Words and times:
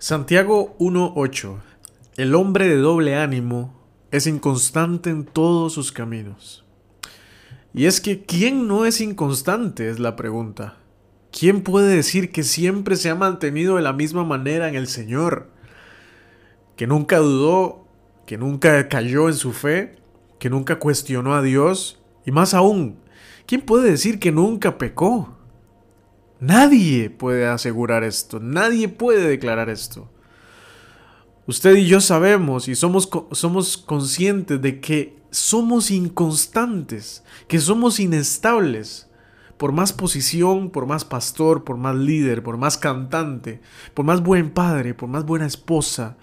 Santiago 0.00 0.76
1.8 0.78 1.56
El 2.16 2.36
hombre 2.36 2.68
de 2.68 2.76
doble 2.76 3.16
ánimo 3.16 3.74
es 4.12 4.28
inconstante 4.28 5.10
en 5.10 5.24
todos 5.24 5.72
sus 5.72 5.90
caminos. 5.90 6.64
Y 7.74 7.86
es 7.86 8.00
que, 8.00 8.22
¿quién 8.24 8.68
no 8.68 8.84
es 8.84 9.00
inconstante? 9.00 9.90
Es 9.90 9.98
la 9.98 10.14
pregunta. 10.14 10.76
¿Quién 11.32 11.62
puede 11.62 11.96
decir 11.96 12.30
que 12.30 12.44
siempre 12.44 12.94
se 12.94 13.10
ha 13.10 13.16
mantenido 13.16 13.74
de 13.74 13.82
la 13.82 13.92
misma 13.92 14.22
manera 14.22 14.68
en 14.68 14.76
el 14.76 14.86
Señor? 14.86 15.50
Que 16.76 16.86
nunca 16.86 17.18
dudó, 17.18 17.84
que 18.24 18.38
nunca 18.38 18.88
cayó 18.88 19.28
en 19.28 19.34
su 19.34 19.52
fe, 19.52 19.96
que 20.38 20.48
nunca 20.48 20.78
cuestionó 20.78 21.34
a 21.34 21.42
Dios, 21.42 22.00
y 22.24 22.30
más 22.30 22.54
aún, 22.54 23.00
¿quién 23.46 23.62
puede 23.62 23.90
decir 23.90 24.20
que 24.20 24.30
nunca 24.30 24.78
pecó? 24.78 25.37
Nadie 26.40 27.10
puede 27.10 27.46
asegurar 27.46 28.04
esto, 28.04 28.38
nadie 28.38 28.88
puede 28.88 29.26
declarar 29.26 29.68
esto. 29.70 30.08
Usted 31.46 31.76
y 31.76 31.86
yo 31.86 32.00
sabemos 32.00 32.68
y 32.68 32.74
somos, 32.74 33.08
somos 33.32 33.76
conscientes 33.76 34.60
de 34.60 34.80
que 34.80 35.18
somos 35.30 35.90
inconstantes, 35.90 37.24
que 37.48 37.58
somos 37.58 37.98
inestables. 37.98 39.06
Por 39.56 39.72
más 39.72 39.92
posición, 39.92 40.70
por 40.70 40.86
más 40.86 41.04
pastor, 41.04 41.64
por 41.64 41.76
más 41.76 41.96
líder, 41.96 42.44
por 42.44 42.58
más 42.58 42.78
cantante, 42.78 43.60
por 43.92 44.04
más 44.04 44.22
buen 44.22 44.50
padre, 44.50 44.94
por 44.94 45.08
más 45.08 45.24
buena 45.24 45.46
esposa, 45.46 46.16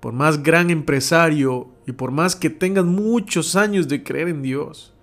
por 0.00 0.14
más 0.14 0.42
gran 0.42 0.70
empresario 0.70 1.68
y 1.86 1.92
por 1.92 2.12
más 2.12 2.34
que 2.34 2.48
tengan 2.48 2.86
muchos 2.86 3.56
años 3.56 3.88
de 3.88 4.02
creer 4.02 4.28
en 4.28 4.40
Dios, 4.40 4.94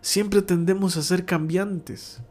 siempre 0.00 0.40
tendemos 0.40 0.96
a 0.96 1.02
ser 1.02 1.26
cambiantes. 1.26 2.22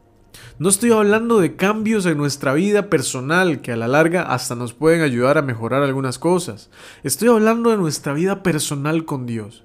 No 0.58 0.68
estoy 0.68 0.92
hablando 0.92 1.40
de 1.40 1.56
cambios 1.56 2.06
en 2.06 2.18
nuestra 2.18 2.54
vida 2.54 2.88
personal 2.88 3.60
que 3.60 3.72
a 3.72 3.76
la 3.76 3.88
larga 3.88 4.22
hasta 4.22 4.54
nos 4.54 4.72
pueden 4.72 5.02
ayudar 5.02 5.38
a 5.38 5.42
mejorar 5.42 5.82
algunas 5.82 6.18
cosas. 6.18 6.70
Estoy 7.02 7.28
hablando 7.28 7.70
de 7.70 7.76
nuestra 7.76 8.12
vida 8.12 8.42
personal 8.42 9.04
con 9.04 9.26
Dios. 9.26 9.64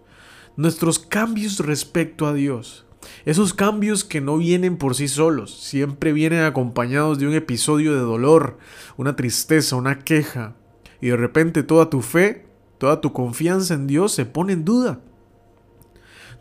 Nuestros 0.55 0.99
cambios 0.99 1.59
respecto 1.59 2.25
a 2.25 2.33
Dios. 2.33 2.85
Esos 3.25 3.53
cambios 3.53 4.03
que 4.03 4.21
no 4.21 4.37
vienen 4.37 4.77
por 4.77 4.95
sí 4.95 5.07
solos, 5.07 5.55
siempre 5.55 6.13
vienen 6.13 6.43
acompañados 6.43 7.19
de 7.19 7.27
un 7.27 7.33
episodio 7.35 7.93
de 7.93 7.99
dolor, 7.99 8.57
una 8.97 9.15
tristeza, 9.15 9.75
una 9.75 9.99
queja. 9.99 10.55
Y 10.99 11.07
de 11.07 11.17
repente 11.17 11.63
toda 11.63 11.89
tu 11.89 12.02
fe, 12.02 12.47
toda 12.79 12.99
tu 12.99 13.13
confianza 13.13 13.75
en 13.75 13.87
Dios 13.87 14.13
se 14.13 14.25
pone 14.25 14.53
en 14.53 14.65
duda. 14.65 14.99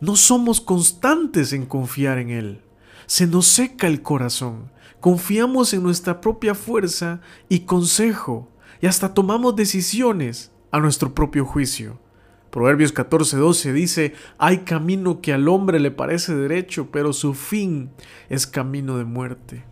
No 0.01 0.15
somos 0.15 0.61
constantes 0.61 1.53
en 1.53 1.65
confiar 1.65 2.17
en 2.17 2.29
Él 2.31 2.61
se 3.07 3.25
nos 3.25 3.47
seca 3.47 3.87
el 3.87 4.03
corazón. 4.03 4.71
Confiamos 4.99 5.73
en 5.73 5.81
nuestra 5.81 6.21
propia 6.21 6.53
fuerza 6.53 7.21
y 7.49 7.61
consejo 7.61 8.51
y 8.81 8.85
hasta 8.85 9.13
tomamos 9.13 9.55
decisiones 9.55 10.51
a 10.71 10.79
nuestro 10.79 11.15
propio 11.15 11.45
juicio. 11.45 11.99
Proverbios 12.51 12.93
14:12 12.93 13.73
dice, 13.73 14.13
hay 14.37 14.59
camino 14.59 15.21
que 15.21 15.33
al 15.33 15.47
hombre 15.47 15.79
le 15.79 15.91
parece 15.91 16.35
derecho, 16.35 16.89
pero 16.91 17.13
su 17.13 17.33
fin 17.33 17.91
es 18.29 18.45
camino 18.47 18.97
de 18.97 19.05
muerte. 19.05 19.63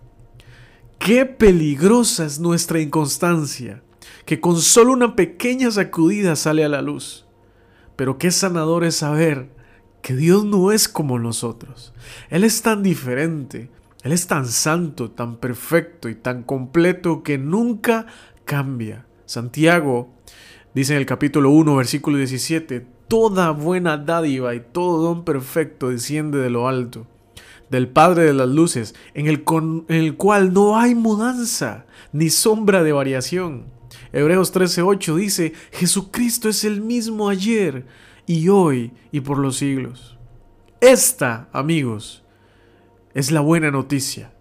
Qué 1.00 1.26
peligrosa 1.26 2.26
es 2.26 2.40
nuestra 2.40 2.80
inconstancia, 2.80 3.84
que 4.26 4.40
con 4.40 4.62
solo 4.62 4.94
una 4.94 5.16
pequeña 5.16 5.72
sacudida 5.72 6.36
sale 6.36 6.64
a 6.64 6.70
la 6.70 6.82
luz. 6.82 7.26
Pero 7.96 8.18
qué 8.18 8.32
sanador 8.32 8.84
es 8.84 8.98
saber 8.98 9.55
que 10.06 10.16
Dios 10.16 10.46
no 10.46 10.72
es 10.72 10.88
como 10.88 11.18
nosotros. 11.18 11.92
Él 12.30 12.44
es 12.44 12.62
tan 12.62 12.84
diferente, 12.84 13.72
Él 14.04 14.12
es 14.12 14.28
tan 14.28 14.46
santo, 14.46 15.10
tan 15.10 15.38
perfecto 15.38 16.10
y 16.10 16.14
tan 16.14 16.44
completo 16.44 17.24
que 17.24 17.40
nunca 17.40 18.06
cambia. 18.46 19.08
Santiago 19.26 20.14
dice 20.76 20.94
en 20.94 21.00
el 21.00 21.08
capítulo 21.08 21.50
1, 21.50 21.76
versículo 21.76 22.20
17, 22.20 22.86
Toda 23.08 23.50
buena 23.50 23.98
dádiva 23.98 24.54
y 24.54 24.60
todo 24.60 25.02
don 25.02 25.26
perfecto 25.26 25.90
desciende 25.90 26.38
de 26.38 26.52
lo 26.52 26.68
alto, 26.68 27.08
del 27.72 27.88
Padre 27.88 28.26
de 28.26 28.34
las 28.36 28.50
Luces, 28.50 28.94
en 29.16 29.26
el, 29.26 29.44
en 29.90 29.96
el 30.04 30.18
cual 30.18 30.54
no 30.54 30.78
hay 30.78 30.94
mudanza 30.94 31.88
ni 32.14 32.30
sombra 32.30 32.84
de 32.84 32.92
variación. 32.92 33.74
Hebreos 34.14 34.54
13:8 34.54 35.16
dice, 35.16 35.54
Jesucristo 35.72 36.48
es 36.48 36.64
el 36.64 36.82
mismo 36.82 37.28
ayer, 37.28 37.88
y 38.28 38.50
hoy 38.50 38.92
y 39.12 39.22
por 39.22 39.38
los 39.38 39.58
siglos. 39.58 40.18
Esta, 40.82 41.50
amigos, 41.52 42.24
es 43.14 43.32
la 43.32 43.40
buena 43.40 43.72
noticia, 43.72 44.34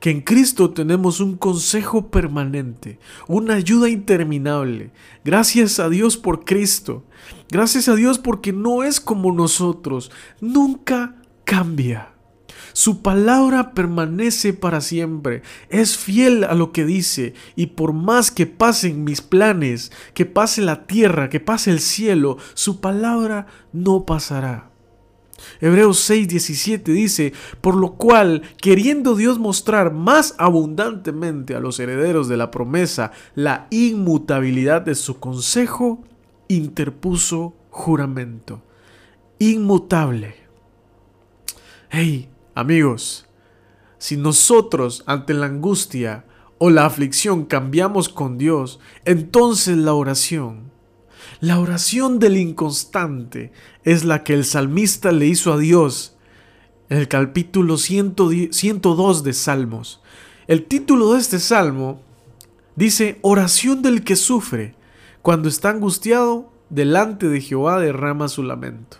que 0.00 0.10
en 0.10 0.22
Cristo 0.22 0.70
tenemos 0.70 1.20
un 1.20 1.36
consejo 1.36 2.10
permanente, 2.10 2.98
una 3.28 3.54
ayuda 3.54 3.88
interminable. 3.88 4.92
Gracias 5.24 5.78
a 5.78 5.88
Dios 5.88 6.16
por 6.16 6.44
Cristo. 6.44 7.04
Gracias 7.50 7.88
a 7.88 7.96
Dios 7.96 8.18
porque 8.18 8.52
no 8.52 8.82
es 8.82 9.00
como 9.00 9.32
nosotros, 9.32 10.10
nunca 10.40 11.16
cambia. 11.44 12.14
Su 12.72 13.02
palabra 13.02 13.72
permanece 13.72 14.52
para 14.52 14.80
siempre, 14.80 15.42
es 15.68 15.96
fiel 15.96 16.44
a 16.44 16.54
lo 16.54 16.72
que 16.72 16.84
dice, 16.84 17.34
y 17.56 17.66
por 17.66 17.92
más 17.92 18.30
que 18.30 18.46
pasen 18.46 19.04
mis 19.04 19.20
planes, 19.20 19.92
que 20.14 20.26
pase 20.26 20.62
la 20.62 20.86
tierra, 20.86 21.28
que 21.28 21.40
pase 21.40 21.70
el 21.70 21.80
cielo, 21.80 22.38
su 22.54 22.80
palabra 22.80 23.46
no 23.72 24.06
pasará. 24.06 24.70
Hebreos 25.60 26.08
6:17 26.08 26.92
dice, 26.92 27.32
por 27.60 27.76
lo 27.76 27.94
cual, 27.94 28.42
queriendo 28.60 29.14
Dios 29.14 29.38
mostrar 29.38 29.92
más 29.92 30.34
abundantemente 30.38 31.54
a 31.54 31.60
los 31.60 31.78
herederos 31.80 32.28
de 32.28 32.36
la 32.36 32.50
promesa 32.50 33.12
la 33.34 33.66
inmutabilidad 33.70 34.82
de 34.82 34.94
su 34.94 35.18
consejo, 35.18 36.04
interpuso 36.48 37.54
juramento. 37.70 38.62
Inmutable. 39.38 40.34
Hey, 41.88 42.28
Amigos, 42.54 43.26
si 43.98 44.16
nosotros 44.16 45.04
ante 45.06 45.34
la 45.34 45.46
angustia 45.46 46.24
o 46.58 46.70
la 46.70 46.84
aflicción 46.84 47.44
cambiamos 47.44 48.08
con 48.08 48.38
Dios, 48.38 48.80
entonces 49.04 49.76
la 49.76 49.94
oración, 49.94 50.72
la 51.40 51.60
oración 51.60 52.18
del 52.18 52.36
inconstante 52.36 53.52
es 53.84 54.04
la 54.04 54.24
que 54.24 54.34
el 54.34 54.44
salmista 54.44 55.12
le 55.12 55.26
hizo 55.26 55.52
a 55.52 55.58
Dios 55.58 56.16
en 56.88 56.98
el 56.98 57.08
capítulo 57.08 57.76
102 57.76 59.22
de 59.22 59.32
Salmos. 59.32 60.02
El 60.48 60.66
título 60.66 61.12
de 61.12 61.20
este 61.20 61.38
salmo 61.38 62.02
dice, 62.74 63.18
oración 63.22 63.82
del 63.82 64.02
que 64.02 64.16
sufre, 64.16 64.74
cuando 65.22 65.48
está 65.48 65.70
angustiado, 65.70 66.52
delante 66.68 67.28
de 67.28 67.40
Jehová 67.40 67.78
derrama 67.78 68.28
su 68.28 68.42
lamento. 68.42 68.98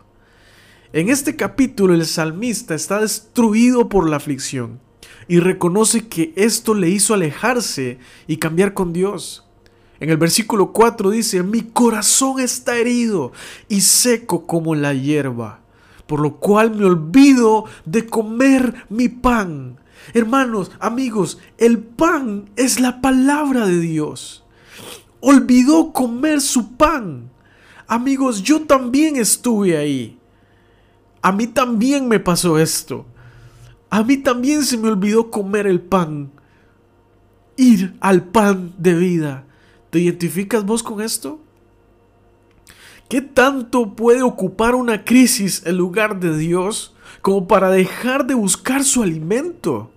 En 0.92 1.08
este 1.08 1.36
capítulo 1.36 1.94
el 1.94 2.04
salmista 2.04 2.74
está 2.74 3.00
destruido 3.00 3.88
por 3.88 4.10
la 4.10 4.16
aflicción 4.16 4.80
y 5.28 5.38
reconoce 5.38 6.08
que 6.08 6.32
esto 6.34 6.74
le 6.74 6.88
hizo 6.88 7.14
alejarse 7.14 7.98
y 8.26 8.38
cambiar 8.38 8.74
con 8.74 8.92
Dios. 8.92 9.46
En 10.00 10.10
el 10.10 10.16
versículo 10.16 10.72
4 10.72 11.10
dice, 11.10 11.44
mi 11.44 11.60
corazón 11.60 12.40
está 12.40 12.76
herido 12.76 13.30
y 13.68 13.82
seco 13.82 14.48
como 14.48 14.74
la 14.74 14.92
hierba, 14.92 15.60
por 16.08 16.18
lo 16.18 16.38
cual 16.38 16.74
me 16.74 16.84
olvido 16.86 17.66
de 17.84 18.06
comer 18.06 18.86
mi 18.88 19.08
pan. 19.08 19.78
Hermanos, 20.12 20.72
amigos, 20.80 21.38
el 21.58 21.78
pan 21.78 22.50
es 22.56 22.80
la 22.80 23.00
palabra 23.00 23.64
de 23.64 23.78
Dios. 23.78 24.42
Olvidó 25.20 25.92
comer 25.92 26.40
su 26.40 26.72
pan. 26.72 27.30
Amigos, 27.86 28.42
yo 28.42 28.62
también 28.62 29.14
estuve 29.14 29.76
ahí. 29.76 30.19
A 31.22 31.32
mí 31.32 31.46
también 31.46 32.08
me 32.08 32.20
pasó 32.20 32.58
esto. 32.58 33.06
A 33.90 34.02
mí 34.02 34.16
también 34.16 34.64
se 34.64 34.78
me 34.78 34.88
olvidó 34.88 35.30
comer 35.30 35.66
el 35.66 35.80
pan. 35.80 36.30
Ir 37.56 37.96
al 38.00 38.24
pan 38.24 38.72
de 38.78 38.94
vida. 38.94 39.44
¿Te 39.90 39.98
identificas 39.98 40.64
vos 40.64 40.82
con 40.82 41.00
esto? 41.00 41.40
¿Qué 43.08 43.20
tanto 43.20 43.96
puede 43.96 44.22
ocupar 44.22 44.76
una 44.76 45.04
crisis 45.04 45.62
el 45.66 45.76
lugar 45.76 46.20
de 46.20 46.38
Dios 46.38 46.94
como 47.22 47.48
para 47.48 47.68
dejar 47.68 48.24
de 48.24 48.34
buscar 48.34 48.84
su 48.84 49.02
alimento? 49.02 49.90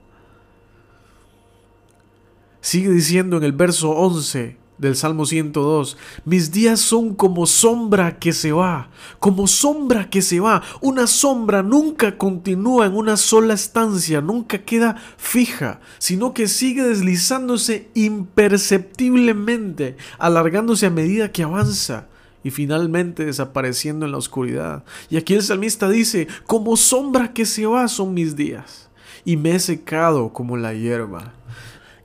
Sigue 2.60 2.90
diciendo 2.90 3.38
en 3.38 3.44
el 3.44 3.52
verso 3.52 3.92
11, 3.92 4.58
del 4.78 4.96
Salmo 4.96 5.26
102. 5.26 5.98
Mis 6.26 6.52
días 6.52 6.80
son 6.80 7.16
como 7.16 7.46
sombra 7.46 8.20
que 8.20 8.34
se 8.34 8.52
va, 8.52 8.90
como 9.20 9.48
sombra 9.48 10.10
que 10.10 10.22
se 10.22 10.40
va. 10.40 10.62
Una 10.82 11.08
sombra 11.08 11.64
nunca 11.64 12.18
continúa 12.18 12.86
en 12.86 12.96
una 12.96 13.18
sola 13.18 13.54
estancia, 13.54 14.22
nunca 14.22 14.60
queda 14.60 14.96
fija, 15.18 15.80
sino 16.00 16.34
que 16.34 16.48
sigue 16.48 16.84
deslizándose 16.84 17.90
imperceptiblemente, 17.94 19.98
alargándose 20.18 20.88
a 20.88 20.92
medida 20.92 21.32
que 21.32 21.44
avanza 21.44 22.08
y 22.44 22.52
finalmente 22.52 23.26
desapareciendo 23.26 24.06
en 24.06 24.12
la 24.12 24.18
oscuridad. 24.18 24.84
Y 25.10 25.18
aquí 25.18 25.34
el 25.34 25.44
salmista 25.44 25.90
dice, 25.90 26.28
como 26.46 26.76
sombra 26.76 27.34
que 27.34 27.46
se 27.46 27.66
va 27.66 27.88
son 27.88 28.14
mis 28.14 28.36
días, 28.36 28.90
y 29.24 29.38
me 29.38 29.56
he 29.56 29.60
secado 29.60 30.34
como 30.34 30.58
la 30.58 30.74
hierba. 30.74 31.34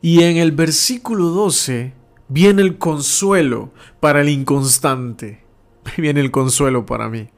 Y 0.00 0.23
en 0.23 0.37
el 0.37 0.53
versículo 0.53 1.31
12 1.31 1.98
viene 2.28 2.62
el 2.62 2.78
consuelo 2.78 3.72
para 4.00 4.20
el 4.20 4.28
inconstante. 4.28 5.44
Viene 5.96 6.20
el 6.20 6.30
consuelo 6.30 6.84
para 6.84 7.08
mí. 7.08 7.28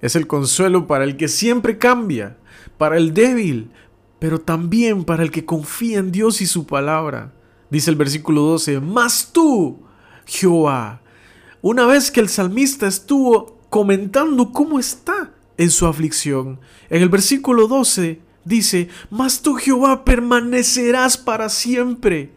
Es 0.00 0.14
el 0.14 0.26
consuelo 0.26 0.86
para 0.86 1.04
el 1.04 1.16
que 1.16 1.26
siempre 1.26 1.78
cambia, 1.78 2.36
para 2.78 2.96
el 2.96 3.12
débil, 3.12 3.70
pero 4.18 4.40
también 4.40 5.04
para 5.04 5.22
el 5.22 5.30
que 5.30 5.44
confía 5.44 5.98
en 5.98 6.12
Dios 6.12 6.40
y 6.40 6.46
su 6.46 6.66
palabra. 6.66 7.32
Dice 7.70 7.90
el 7.90 7.96
versículo 7.96 8.42
12, 8.42 8.80
mas 8.80 9.30
tú, 9.32 9.82
Jehová, 10.26 11.02
una 11.60 11.86
vez 11.86 12.10
que 12.10 12.20
el 12.20 12.28
salmista 12.28 12.86
estuvo 12.86 13.58
comentando 13.70 14.52
cómo 14.52 14.78
está 14.78 15.32
en 15.56 15.70
su 15.70 15.86
aflicción, 15.86 16.60
en 16.88 17.02
el 17.02 17.08
versículo 17.08 17.66
12 17.66 18.20
dice, 18.44 18.88
mas 19.10 19.42
tú, 19.42 19.54
Jehová, 19.54 20.04
permanecerás 20.04 21.18
para 21.18 21.48
siempre, 21.48 22.35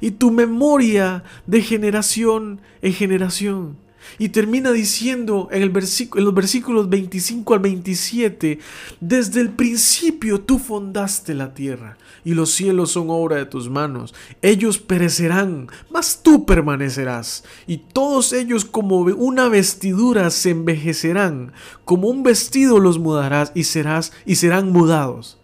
y 0.00 0.12
tu 0.12 0.30
memoria 0.30 1.24
de 1.46 1.62
generación 1.62 2.60
en 2.82 2.92
generación. 2.92 3.86
Y 4.18 4.30
termina 4.30 4.72
diciendo 4.72 5.48
en, 5.50 5.62
el 5.62 5.70
en 5.70 6.24
los 6.24 6.34
versículos 6.34 6.88
25 6.88 7.54
al 7.54 7.60
27, 7.60 8.58
desde 9.00 9.40
el 9.40 9.50
principio 9.50 10.40
tú 10.40 10.58
fundaste 10.58 11.34
la 11.34 11.54
tierra 11.54 11.98
y 12.24 12.34
los 12.34 12.50
cielos 12.50 12.92
son 12.92 13.10
obra 13.10 13.36
de 13.36 13.46
tus 13.46 13.68
manos. 13.68 14.14
Ellos 14.42 14.78
perecerán, 14.78 15.68
mas 15.90 16.22
tú 16.22 16.46
permanecerás. 16.46 17.44
Y 17.66 17.78
todos 17.78 18.32
ellos 18.32 18.64
como 18.64 19.00
una 19.00 19.48
vestidura 19.48 20.30
se 20.30 20.50
envejecerán, 20.50 21.52
como 21.84 22.08
un 22.08 22.22
vestido 22.22 22.80
los 22.80 22.98
mudarás 22.98 23.52
y 23.54 23.64
serás 23.64 24.12
y 24.24 24.36
serán 24.36 24.72
mudados. 24.72 25.38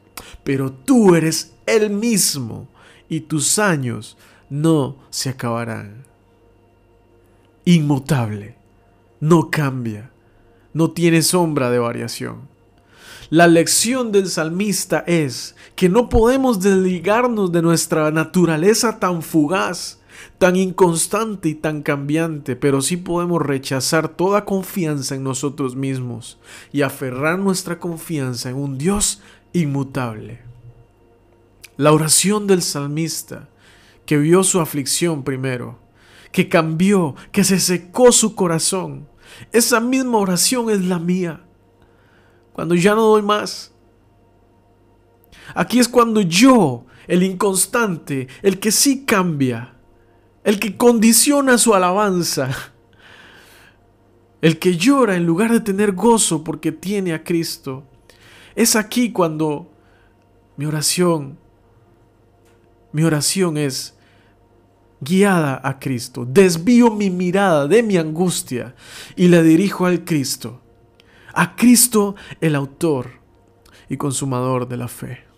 Pero 0.45 0.73
tú 0.73 1.15
eres 1.15 1.53
el 1.67 1.91
mismo 1.91 2.69
y 3.09 3.21
tus 3.21 3.59
años 3.59 4.17
no 4.53 4.97
se 5.09 5.31
acabarán 5.31 6.05
inmutable, 7.65 8.55
no 9.19 9.51
cambia, 9.51 10.11
no 10.75 10.91
tiene 10.91 11.23
sombra 11.23 11.71
de 11.71 11.79
variación. 11.79 12.49
La 13.31 13.47
lección 13.47 14.13
del 14.13 14.29
salmista 14.29 15.05
es 15.07 15.57
que 15.75 15.89
no 15.89 16.11
podemos 16.11 16.61
desligarnos 16.61 17.51
de 17.51 17.63
nuestra 17.63 18.11
naturaleza 18.11 18.99
tan 18.99 19.23
fugaz, 19.23 20.01
tan 20.37 20.57
inconstante 20.57 21.49
y 21.49 21.55
tan 21.55 21.83
cambiante, 21.83 22.55
pero 22.55 22.83
sí 22.83 22.99
podemos 22.99 23.41
rechazar 23.41 24.11
toda 24.11 24.45
confianza 24.45 25.15
en 25.15 25.25
nosotros 25.25 25.77
mismos 25.77 26.39
y 26.73 26.83
aferrar 26.83 27.39
nuestra 27.39 27.79
confianza 27.79 28.51
en 28.51 28.57
un 28.57 28.77
Dios 28.77 29.23
inmutable. 29.55 30.41
La 31.79 31.93
oración 31.93 32.47
del 32.47 32.61
salmista, 32.61 33.49
que 34.07 34.17
vio 34.19 34.43
su 34.45 34.61
aflicción 34.61 35.23
primero, 35.23 35.79
que 36.33 36.49
cambió, 36.49 37.15
que 37.31 37.45
se 37.45 37.61
secó 37.61 38.13
su 38.13 38.35
corazón. 38.35 39.09
Esa 39.53 39.81
misma 39.81 40.19
oración 40.19 40.71
es 40.71 40.85
la 40.85 40.99
mía. 40.99 41.45
Cuando 42.53 42.75
ya 42.75 42.95
no 42.95 43.03
doy 43.03 43.23
más. 43.23 43.73
Aquí 45.55 45.79
es 45.79 45.89
cuando 45.89 46.21
yo, 46.21 46.87
el 47.07 47.23
inconstante, 47.23 48.29
el 48.43 48.59
que 48.59 48.71
sí 48.71 49.05
cambia, 49.05 49.75
el 50.45 50.59
que 50.59 50.77
condiciona 50.77 51.59
su 51.59 51.75
alabanza, 51.75 52.51
el 54.41 54.59
que 54.59 54.77
llora 54.77 55.17
en 55.17 55.25
lugar 55.25 55.53
de 55.53 55.61
tener 55.61 55.93
gozo 55.93 56.43
porque 56.43 56.73
tiene 56.73 57.13
a 57.13 57.23
Cristo, 57.23 57.85
es 58.55 58.77
aquí 58.77 59.13
cuando 59.13 59.71
mi 60.57 60.67
oración, 60.67 61.39
mi 62.93 63.03
oración 63.03 63.57
es, 63.57 63.95
guiada 65.01 65.61
a 65.65 65.79
Cristo. 65.79 66.25
Desvío 66.25 66.91
mi 66.91 67.11
mirada 67.11 67.67
de 67.67 67.83
mi 67.83 67.97
angustia 67.97 68.75
y 69.17 69.29
la 69.29 69.43
dirijo 69.43 69.87
al 69.87 70.05
Cristo. 70.05 70.61
A 71.35 71.57
Cristo 71.57 72.15
el 72.41 72.55
autor 72.55 73.11
y 73.89 73.97
consumador 73.97 74.69
de 74.69 74.77
la 74.77 74.89
fe. 74.89 75.32